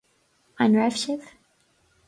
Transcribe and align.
An 0.63 0.73
raibh 0.79 0.97
sibh 1.03 1.29